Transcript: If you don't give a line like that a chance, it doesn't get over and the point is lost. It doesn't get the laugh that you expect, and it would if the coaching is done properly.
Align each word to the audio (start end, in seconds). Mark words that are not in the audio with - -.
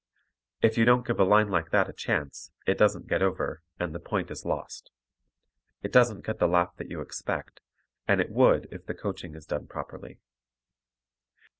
If 0.63 0.79
you 0.79 0.85
don't 0.85 1.05
give 1.05 1.19
a 1.19 1.23
line 1.23 1.49
like 1.51 1.69
that 1.69 1.87
a 1.87 1.93
chance, 1.93 2.51
it 2.65 2.75
doesn't 2.75 3.05
get 3.07 3.21
over 3.21 3.61
and 3.79 3.93
the 3.93 3.99
point 3.99 4.31
is 4.31 4.45
lost. 4.47 4.89
It 5.83 5.91
doesn't 5.91 6.25
get 6.25 6.39
the 6.39 6.47
laugh 6.47 6.75
that 6.77 6.89
you 6.89 7.01
expect, 7.01 7.61
and 8.07 8.19
it 8.19 8.31
would 8.31 8.67
if 8.71 8.87
the 8.87 8.95
coaching 8.95 9.35
is 9.35 9.45
done 9.45 9.67
properly. 9.67 10.19